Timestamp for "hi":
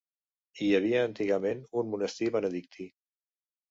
0.63-0.69